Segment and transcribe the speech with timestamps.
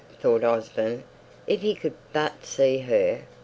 [0.19, 1.03] thought Osborne.
[1.45, 3.21] "If he could but see her!"